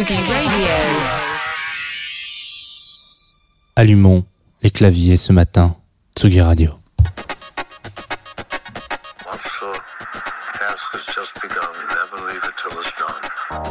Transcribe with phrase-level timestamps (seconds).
[0.00, 0.68] Radio.
[3.74, 4.24] Allumons
[4.62, 5.74] les claviers ce matin.
[6.16, 6.70] Tsugi Radio.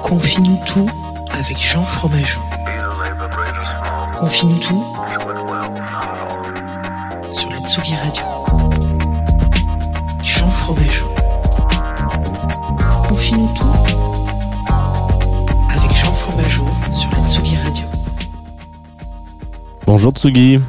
[0.03, 0.89] Confie-nous tout
[1.31, 2.42] avec Jean Fromageau.
[4.20, 4.86] Confie-nous tout
[7.33, 8.36] sur la Tsugi Radio.
[19.88, 20.59] Bonjour Tsugi.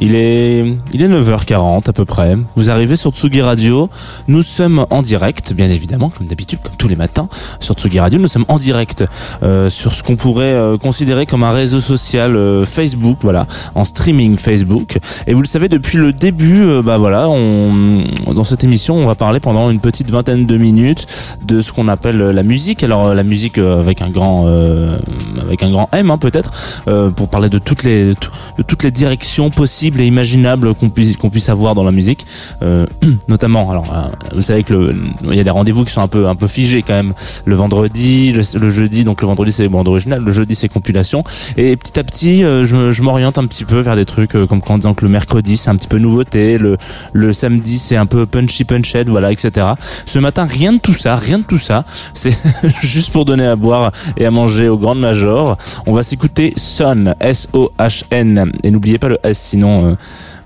[0.00, 2.36] Il est, il est 9h40 à peu près.
[2.54, 3.88] Vous arrivez sur Tsugi Radio.
[4.28, 7.28] Nous sommes en direct, bien évidemment, comme d'habitude, comme tous les matins,
[7.60, 8.18] sur Tsugi Radio.
[8.18, 9.04] Nous sommes en direct
[9.42, 13.84] euh, sur ce qu'on pourrait euh, considérer comme un réseau social euh, Facebook, voilà, en
[13.84, 14.98] streaming Facebook.
[15.26, 18.02] Et vous le savez, depuis le début, bah voilà, on,
[18.34, 21.06] dans cette émission, on va parler pendant une petite vingtaine de minutes
[21.46, 22.82] de ce qu'on appelle la musique.
[22.82, 24.46] Alors la musique avec un grand,
[25.40, 26.50] avec un grand M, hein, peut-être,
[27.16, 31.30] pour parler de toutes les, de toutes les directions possibles et imaginables qu'on puisse qu'on
[31.30, 32.26] puisse avoir dans la musique
[32.62, 32.86] euh,
[33.28, 34.92] notamment alors euh, vous savez que le
[35.24, 37.12] il y a des rendez-vous qui sont un peu un peu figés quand même.
[37.44, 41.24] Le vendredi le, jeudi donc le vendredi c'est les bandes originales le jeudi c'est compilation.
[41.56, 44.46] Et petit à petit euh, je, je m'oriente un petit peu vers des trucs euh,
[44.46, 46.58] comme quand disant que le mercredi c'est un petit peu nouveauté.
[46.58, 46.76] Le
[47.12, 49.66] le samedi c'est un peu punchy punched voilà etc
[50.04, 51.84] ce matin rien de tout ça rien de tout ça.
[52.14, 52.36] C'est
[52.80, 57.14] juste pour donner à boire et à manger aux grandes majors on va s'écouter Son
[57.20, 59.94] S-O-H-N et n'oubliez pas le S sinon euh,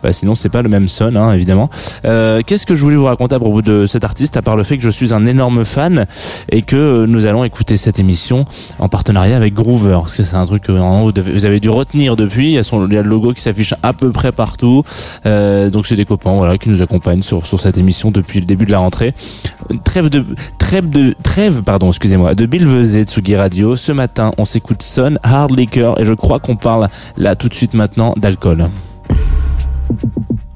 [0.02, 1.68] bah, sinon c'est pas le même son hein, évidemment.
[2.04, 4.62] Euh, qu'est-ce que je voulais vous raconter à propos de cet artiste à part le
[4.62, 6.06] fait que je suis un énorme fan
[6.50, 8.44] et que euh, nous allons écouter cette émission
[8.78, 9.98] en partenariat avec Groover?
[10.00, 12.48] Parce que c'est un truc que vous, avez dû retenir depuis.
[12.48, 14.84] Il y a, le logo qui s'affiche à peu près partout.
[15.26, 18.46] Euh, donc c'est des copains voilà qui nous accompagnent sur, sur cette émission depuis le
[18.46, 19.14] début de la rentrée.
[19.84, 20.24] Trêve de
[20.58, 23.76] trêve de trêve pardon excusez-moi de Bill Vezet Tsugi Radio.
[23.76, 27.54] Ce matin on s'écoute Son Hard Liquor et je crois qu'on parle là tout de
[27.54, 28.68] suite maintenant d'alcool
[29.90, 30.49] thank you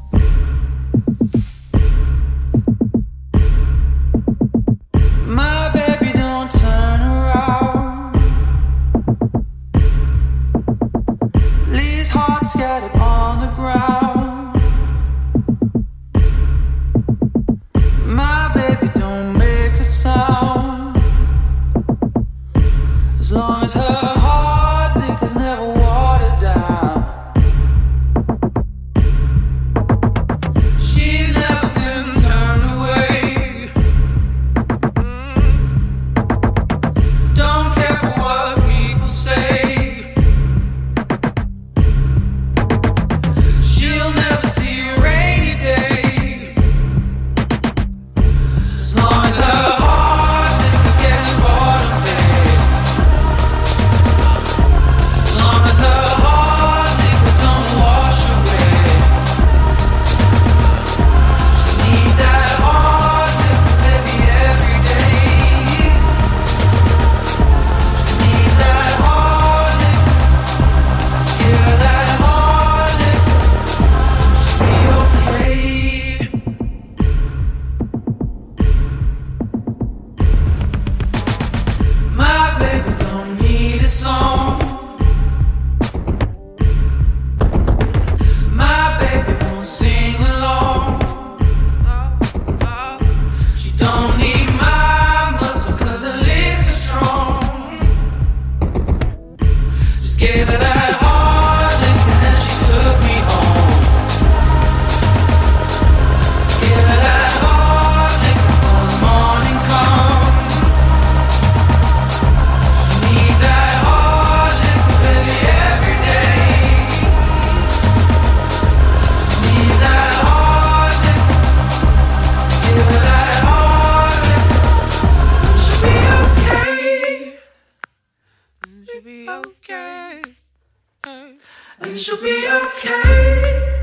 [133.03, 133.74] hurt.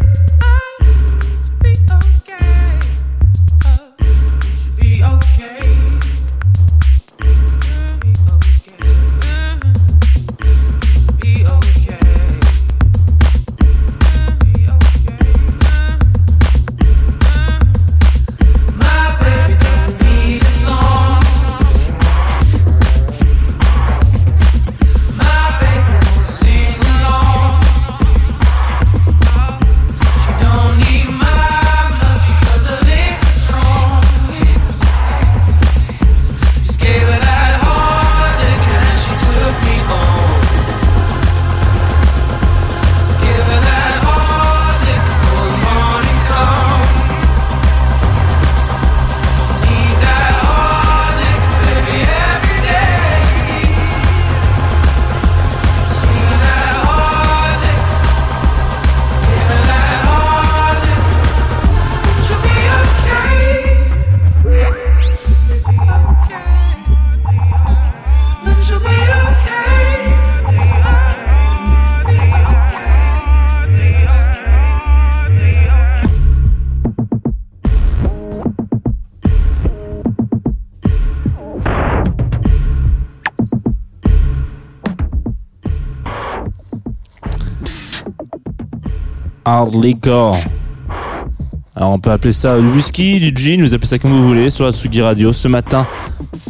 [91.75, 94.49] Alors on peut appeler ça du whisky, du gin, vous appelez ça comme vous voulez,
[94.49, 95.85] sur la Sugi Radio ce matin,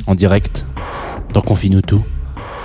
[0.06, 0.68] en direct,
[1.34, 2.04] dans Confine tout.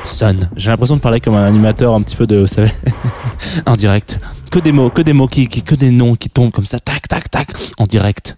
[0.04, 0.50] Sun.
[0.54, 2.70] J'ai l'impression de parler comme un animateur un petit peu de, vous savez,
[3.66, 4.20] en direct.
[4.50, 7.30] Que des mots, que des mots que des noms qui tombent comme ça, tac, tac,
[7.30, 7.48] tac,
[7.78, 8.36] en direct.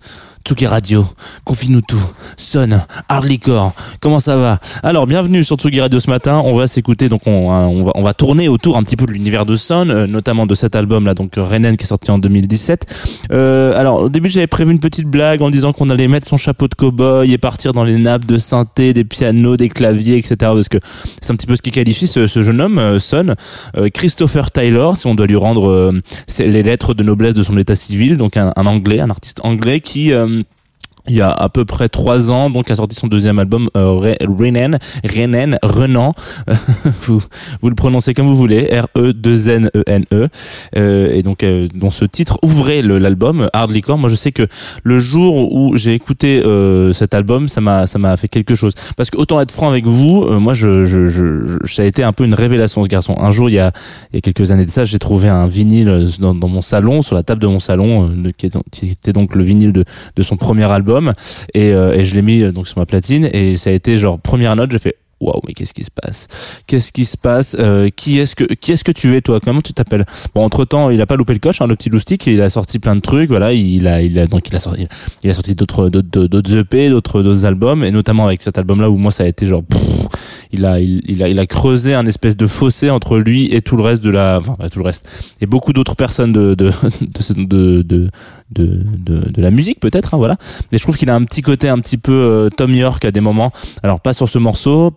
[0.49, 1.05] Tsugi Radio,
[1.45, 2.03] confie-nous tout,
[2.39, 4.61] Sun, Hard Liquor, comment ça va?
[4.83, 8.03] Alors, bienvenue sur Tsugi Radio ce matin, on va s'écouter, donc on, hein, va, on
[8.03, 11.13] va tourner autour un petit peu de l'univers de Sun, euh, notamment de cet album-là,
[11.13, 12.87] donc Rennen qui est sorti en 2017.
[13.31, 16.39] Euh, alors, au début, j'avais prévu une petite blague en disant qu'on allait mettre son
[16.39, 20.37] chapeau de cow-boy et partir dans les nappes de synthé, des pianos, des claviers, etc.
[20.41, 20.79] Parce que
[21.21, 23.35] c'est un petit peu ce qui qualifie ce, ce jeune homme, euh, Sun,
[23.77, 26.01] euh, Christopher Taylor, si on doit lui rendre euh,
[26.39, 29.81] les lettres de noblesse de son état civil, donc un, un anglais, un artiste anglais
[29.81, 30.38] qui euh,
[31.09, 33.87] il y a à peu près trois ans, donc a sorti son deuxième album, euh,
[33.87, 36.15] Re- Renan, Renan, Renan,
[37.03, 37.23] vous,
[37.63, 40.29] le prononcez comme vous voulez, R-E-2-N-E-N-E,
[40.77, 43.99] euh, et donc euh, dont ce titre ouvrait l'album Hard Liquor.
[43.99, 44.47] Moi, je sais que
[44.83, 48.75] le jour où j'ai écouté euh, cet album, ça m'a ça m'a fait quelque chose.
[48.97, 52.25] Parce que autant être franc avec vous, euh, moi, je, ça a été un peu
[52.25, 53.17] une révélation ce garçon.
[53.19, 53.73] Un jour, il y a
[54.13, 57.03] il y a quelques années de ça, j'ai trouvé un vinyle euh, dans, mon salon,
[57.03, 59.85] sur la table de mon salon, euh, qui, qui était donc le vinyle de
[60.17, 60.98] de son premier album
[61.55, 63.29] et, euh, et je l'ai mis euh, donc sur ma platine.
[63.33, 66.29] Et ça a été genre première note j'ai fait waouh mais qu'est-ce qui se passe?
[66.67, 67.57] Qu'est-ce qui se passe?
[67.59, 69.41] Euh, qui est-ce que qui est-ce que tu es toi?
[69.41, 70.07] Comment tu t'appelles?
[70.35, 72.51] Bon entre temps il a pas loupé le coche hein, le petit loustic il a
[72.51, 73.53] sorti plein de trucs voilà.
[73.53, 74.87] Il a il a donc il a sorti
[75.23, 77.85] il a sorti d'autres d'autres EP d'autres d'autres albums.
[77.85, 80.09] Et notamment avec cet album là où moi ça a été genre pff,
[80.53, 83.61] il a il, il a il a creusé un espèce de fossé entre lui et
[83.61, 85.09] tout le reste de la enfin tout le reste
[85.41, 86.71] et beaucoup d'autres personnes de de
[87.01, 88.11] de de de,
[88.51, 90.37] de, de, de la musique peut-être hein, voilà
[90.73, 93.11] mais je trouve qu'il a un petit côté un petit peu euh, Tom York à
[93.11, 93.53] des moments.
[93.83, 94.93] Alors pas sur ce morceau,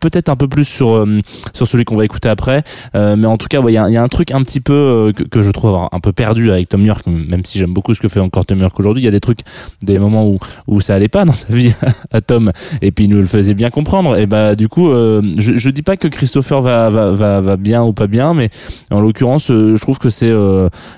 [0.00, 1.20] peut-être un peu plus sur euh,
[1.52, 2.64] sur celui qu'on va écouter après,
[2.94, 4.72] euh, mais en tout cas, il y, a, y a un truc un petit peu
[4.72, 7.94] euh, que, que je trouve un peu perdu avec Tom York, même si j'aime beaucoup
[7.94, 9.02] ce que fait encore Tom York aujourd'hui.
[9.02, 9.40] Il y a des trucs,
[9.82, 11.72] des moments où où ça allait pas dans sa vie
[12.10, 12.50] à Tom,
[12.82, 14.18] et puis il nous le faisait bien comprendre.
[14.18, 17.82] Et bah du coup, je, je dis pas que Christopher va va va, va bien
[17.82, 18.50] ou pas bien, mais
[18.90, 20.32] en l'occurrence, je trouve que c'est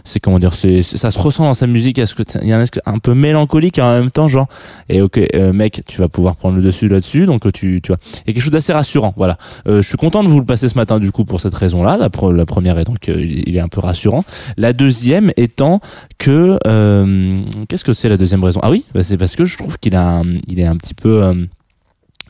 [0.05, 1.99] c'est comment dire, c'est ça se ressent dans sa musique.
[1.99, 4.47] Est-ce que il y a un, un peu mélancolique et en même temps genre
[4.89, 5.21] et ok
[5.53, 8.35] mec, tu vas pouvoir prendre le dessus là-dessus, donc tu tu vois, il y a
[8.35, 8.92] quelque chose d'assez rassurant.
[9.17, 11.55] Voilà, Euh, je suis content de vous le passer ce matin du coup pour cette
[11.55, 11.97] raison-là.
[11.97, 14.25] La, pre- la première est donc euh, il il est un peu rassurant.
[14.57, 15.81] La deuxième étant
[16.19, 18.61] que euh, qu'est-ce que c'est la deuxième raison?
[18.63, 21.23] Ah oui, bah, c'est parce que je trouve qu'il a il est un petit peu
[21.23, 21.35] euh,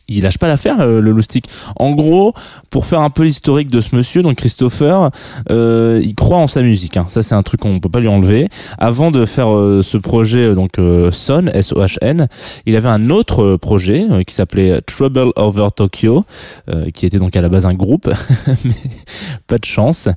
[0.09, 1.49] il lâche pas l'affaire le, le loustic.
[1.77, 2.35] En gros,
[2.71, 5.11] pour faire un peu l'historique de ce monsieur, donc Christopher,
[5.51, 6.97] euh, il croit en sa musique.
[6.97, 7.07] Hein.
[7.09, 8.49] Ça, c'est un truc qu'on peut pas lui enlever.
[8.79, 12.29] Avant de faire euh, ce projet, euh, donc euh, Son, S-O-H-N,
[12.67, 16.25] il avait un autre euh, projet euh, qui s'appelait Trouble Over Tokyo,
[16.95, 18.09] qui était donc à la base un groupe,
[18.65, 18.75] mais
[19.47, 20.09] pas de chance,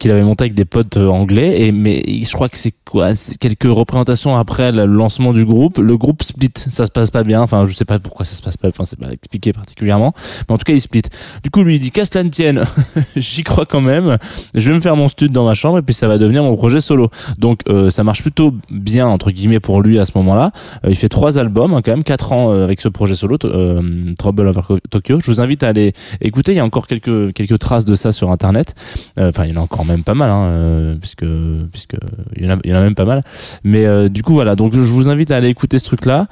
[0.00, 1.62] qu'il avait monté avec des potes anglais.
[1.62, 5.96] Et mais je crois que c'est quoi Quelques représentations après le lancement du groupe, le
[5.96, 6.52] groupe split.
[6.70, 7.42] Ça se passe pas bien.
[7.42, 8.70] Enfin, je sais pas pourquoi ça se passe pas
[9.12, 10.12] expliqué particulièrement.
[10.48, 11.02] Mais en tout cas, il split.
[11.42, 12.64] Du coup, lui, il dit qu'à cela ne tienne,
[13.16, 14.18] j'y crois quand même.
[14.54, 16.56] Je vais me faire mon stud dans ma chambre et puis ça va devenir mon
[16.56, 17.10] projet solo.
[17.38, 20.52] Donc, euh, ça marche plutôt bien entre guillemets pour lui à ce moment-là.
[20.84, 23.38] Euh, il fait trois albums, hein, quand même quatre ans euh, avec ce projet solo,
[23.44, 23.82] euh,
[24.18, 25.20] Trouble Over Tokyo.
[25.20, 26.52] Je vous invite à aller écouter.
[26.52, 28.74] Il y a encore quelques quelques traces de ça sur Internet.
[29.18, 31.24] Euh, Enfin, il y en a encore même pas mal, hein, euh, puisque
[31.70, 31.96] puisque
[32.36, 33.22] il y en a il y en a même pas mal.
[33.64, 34.56] Mais du coup, voilà.
[34.56, 36.26] Donc, je vous invite à aller écouter ce truc-là.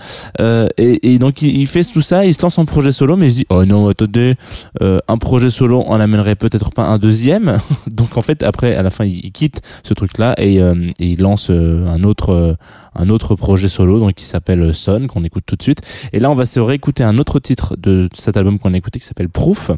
[0.76, 2.25] Et, et donc, il, il fait tout ça.
[2.25, 4.37] Il se lance en projet solo, mais je dis, oh non, attendez,
[4.81, 7.59] euh, un projet solo, on amènerait peut-être pas un deuxième.
[7.91, 11.21] donc, en fait, après, à la fin, il, quitte ce truc-là et, euh, et il
[11.21, 12.55] lance euh, un autre euh,
[12.95, 15.81] un autre projet solo, donc qui s'appelle Son, qu'on écoute tout de suite.
[16.12, 18.99] Et là, on va se réécouter un autre titre de cet album qu'on a écouté,
[18.99, 19.71] qui s'appelle Proof,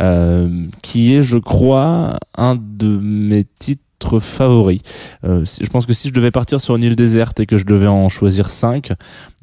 [0.00, 3.82] euh, qui est, je crois, un de mes titres
[4.20, 4.80] favoris.
[5.24, 7.58] Euh, si- je pense que si je devais partir sur une île déserte et que
[7.58, 8.90] je devais en choisir cinq,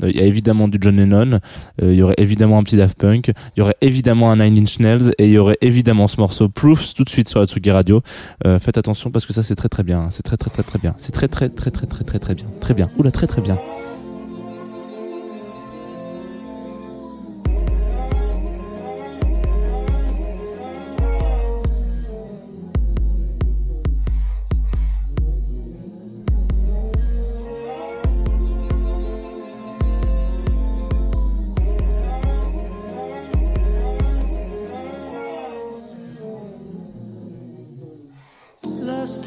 [0.03, 1.39] euh, il y a évidemment du John Lennon,
[1.81, 4.59] euh, il y aurait évidemment un petit Daft Punk, il y aurait évidemment un Nine
[4.63, 7.45] Inch Nails et il y aurait évidemment ce morceau Proof tout de suite sur la
[7.47, 8.01] Tsugi Radio.
[8.45, 10.79] Euh, faites attention parce que ça c'est très très bien, c'est très très très très
[10.79, 13.41] bien, c'est très très très très très très très bien, très bien, oula très très
[13.41, 13.57] bien.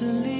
[0.00, 0.39] to leave.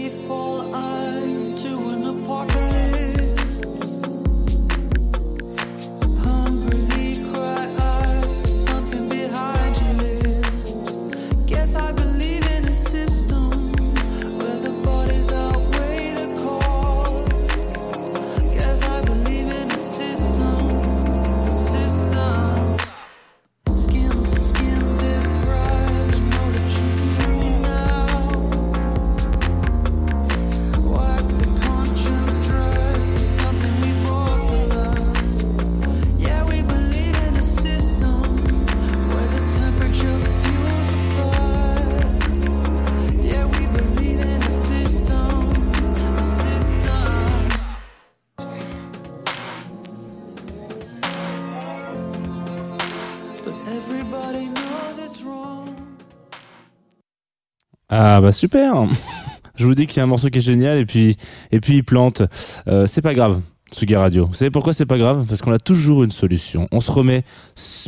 [58.21, 58.87] Ah bah super
[59.57, 61.17] Je vous dis qu'il y a un morceau qui est génial et puis
[61.53, 62.21] et puis il plante.
[62.69, 63.41] Euh, c'est pas grave.
[63.73, 64.27] Sugi Radio.
[64.27, 65.25] Vous savez pourquoi c'est pas grave?
[65.27, 66.69] Parce qu'on a toujours une solution.
[66.71, 67.25] On se remet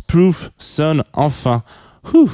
[0.06, 1.64] Proof Son enfin.
[2.14, 2.30] Ouh.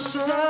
[0.00, 0.47] So.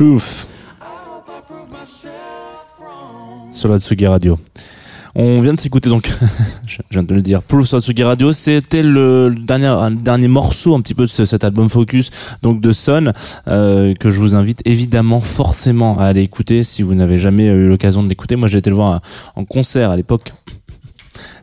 [0.00, 0.46] Proof
[3.52, 4.38] sur la Radio.
[5.14, 6.10] On vient de s'écouter donc,
[6.66, 8.32] je viens de le dire, Proof sur Radio.
[8.32, 12.08] C'était le dernier, dernier morceau un petit peu de ce- cet album Focus,
[12.40, 13.12] donc de Son,
[13.48, 17.68] euh, que je vous invite évidemment forcément à aller écouter si vous n'avez jamais eu
[17.68, 18.36] l'occasion de l'écouter.
[18.36, 19.02] Moi j'ai été le voir
[19.36, 20.32] en concert à l'époque.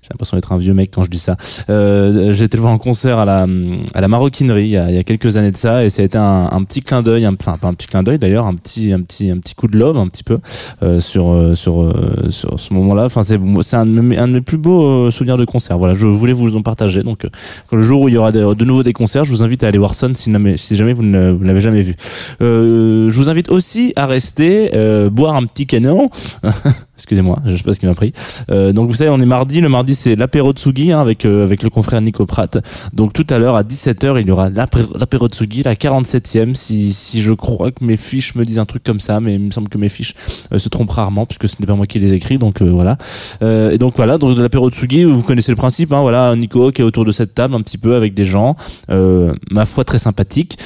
[0.08, 1.36] J'ai l'impression d'être un vieux mec quand je dis ça.
[1.70, 3.46] Euh, j'ai été le voir en concert à la
[3.94, 6.02] à la maroquinerie il y a, il y a quelques années de ça et ça
[6.02, 8.94] a été un, petit clin d'œil, enfin pas un petit clin d'œil d'ailleurs, un petit
[8.94, 10.40] un petit un petit coup de love un petit peu
[10.82, 13.06] euh, sur euh, sur euh, sur ce moment-là.
[13.06, 15.78] Enfin c'est c'est un, un de mes plus beaux euh, souvenirs de concert.
[15.78, 17.04] Voilà, je voulais vous en partager.
[17.04, 17.28] Donc
[17.72, 19.68] le jour où il y aura de, de nouveau des concerts, je vous invite à
[19.68, 21.98] aller voir Son si si jamais vous ne vous l'avez jamais vu.
[22.40, 24.72] Je vous invite aussi à rester
[25.12, 26.10] boire un petit canon.
[26.96, 28.14] Excusez-moi, je sais pas ce qui m'a pris.
[28.50, 29.62] Donc vous savez, on est mardi.
[29.62, 32.58] Le mardi, c'est l'apéro Tsugi hein, avec euh, avec le confrère Nico Pratt.
[32.94, 36.54] Donc tout à l'heure à 17h, il y aura l'apéro Tsugi, la 47e.
[36.54, 39.42] Si si je crois que mes fiches me disent un truc comme ça, mais il
[39.42, 40.14] me semble que mes fiches
[40.54, 42.38] euh, se trompent rarement puisque ce n'est pas moi qui les écris.
[42.38, 42.98] Donc euh, voilà.
[43.42, 45.92] Euh, et donc voilà, donc de l'apéro Tsugi, vous connaissez le principe.
[45.92, 48.56] Hein, voilà, Nico qui est autour de cette table un petit peu avec des gens,
[48.92, 50.58] euh, ma foi très sympathiques,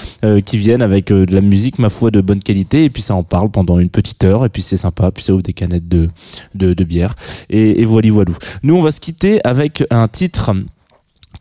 [0.45, 2.83] qui viennent avec de la musique, ma foi de bonne qualité.
[2.85, 4.45] Et puis ça en parle pendant une petite heure.
[4.45, 5.11] Et puis c'est sympa.
[5.11, 6.09] Puis ça ouvre des canettes de
[6.55, 7.15] de, de bière.
[7.49, 8.35] Et, et voilà, voilou.
[8.63, 10.51] Nous, on va se quitter avec un titre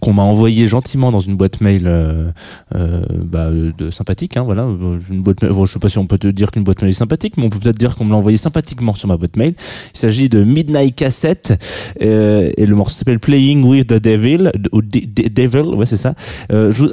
[0.00, 2.30] qu'on m'a envoyé gentiment dans une boîte mail euh,
[2.74, 4.66] euh, bah, de sympathique hein, voilà.
[5.10, 6.94] Une boîte mail, bon, sais pas si on peut te dire qu'une boîte mail est
[6.94, 9.54] sympathique mais on peut peut-être dire qu'on me l'a envoyé sympathiquement sur ma boîte mail.
[9.94, 11.60] Il s'agit de Midnight Cassette
[12.00, 15.98] euh, et le morceau s'appelle Playing with the Devil ou De- De- Devil ouais c'est
[15.98, 16.14] ça.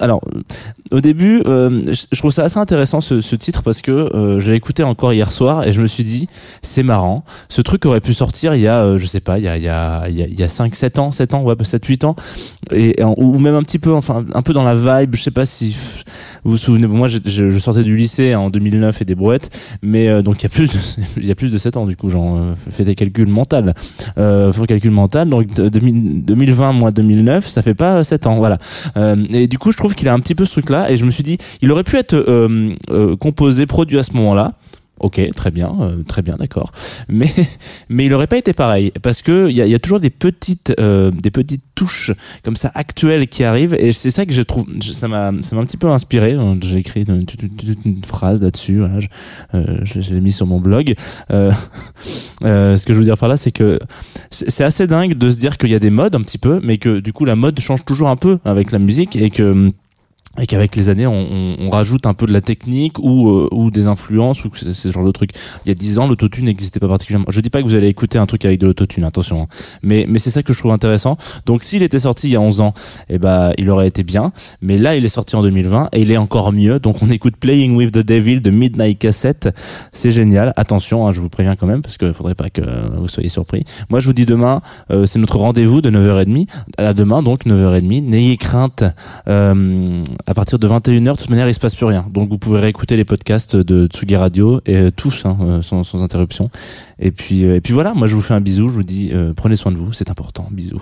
[0.02, 0.22] Alors
[0.92, 4.40] au début euh, je je trouve ça assez intéressant ce, ce titre parce que euh,
[4.40, 6.28] j'ai écouté encore hier soir et je me suis dit
[6.62, 7.24] c'est marrant.
[7.50, 9.58] Ce truc aurait pu sortir il y a euh, je sais pas il y a
[9.58, 11.56] il y a il y a, il y a 5 7 ans 7 ans ouais
[11.62, 12.16] 7 8 ans.
[12.72, 15.46] Et, ou même un petit peu enfin un peu dans la vibe je sais pas
[15.46, 15.76] si
[16.48, 19.50] vous vous souvenez moi je, je, je sortais du lycée en 2009 et des brouettes
[19.82, 20.78] mais euh, donc il y a plus de,
[21.18, 23.58] il y a plus de 7 ans du coup genre euh, fais des calculs mentaux.
[24.18, 28.28] Euh, fais des calculs mentaux donc de- 2000 2020 moins 2009 ça fait pas 7
[28.28, 28.60] ans voilà.
[28.96, 30.96] Euh, et du coup je trouve qu'il a un petit peu ce truc là et
[30.96, 34.34] je me suis dit il aurait pu être euh, euh, composé produit à ce moment
[34.34, 34.54] là
[35.00, 36.72] Ok, très bien, euh, très bien, d'accord.
[37.08, 37.30] Mais
[37.90, 40.10] mais il aurait pas été pareil parce que il y a, y a toujours des
[40.10, 42.12] petites euh, des petites touches
[42.44, 45.62] comme ça actuelles qui arrivent et c'est ça que je trouve ça m'a ça m'a
[45.62, 46.36] un petit peu inspiré.
[46.62, 48.80] J'ai écrit une, une- une phrase là-dessus.
[48.80, 49.08] Voilà, je,
[49.54, 50.96] euh, je, je l'ai mis sur mon blog.
[51.32, 51.52] Euh,
[52.44, 53.80] euh, ce que je veux dire par là, c'est que
[54.32, 56.78] c'est assez dingue de se dire qu'il y a des modes un petit peu, mais
[56.78, 59.72] que du coup la mode change toujours un peu avec la musique et que
[60.40, 63.48] et qu'avec les années on, on, on rajoute un peu de la technique ou euh,
[63.52, 65.32] ou des influences ou ce genre de truc.
[65.66, 67.26] Il y a dix ans l'autotune n'existait pas particulièrement.
[67.30, 69.44] Je dis pas que vous allez écouter un truc avec de l'autotune, attention.
[69.44, 69.48] hein.
[69.84, 71.18] Mais mais c'est ça que je trouve intéressant.
[71.46, 72.74] Donc s'il était sorti il y a 11 ans,
[73.10, 76.12] eh ben il aurait été bien, mais là il est sorti en 2020 et il
[76.12, 76.80] est encore mieux.
[76.80, 79.50] Donc on écoute Playing with the Devil de Midnight Cassette.
[79.92, 80.54] C'est génial.
[80.56, 82.62] Attention, hein, je vous préviens quand même parce que faudrait pas que
[82.98, 83.64] vous soyez surpris.
[83.90, 86.48] Moi je vous dis demain, euh, c'est notre rendez-vous de 9h30
[86.78, 88.04] à demain donc 9h30.
[88.04, 88.84] N'ayez crainte
[89.28, 92.06] euh, à partir de 21h, de toute manière, il se passe plus rien.
[92.12, 95.86] Donc vous pouvez réécouter les podcasts de Tsugi Radio et euh, tous hein, euh, sans,
[95.86, 96.50] sans interruption.
[97.00, 99.14] Et puis euh, et puis voilà, moi je vous fais un bisou, je vous dis
[99.38, 100.50] prenez soin de vous, c'est important.
[100.52, 100.82] Bisous.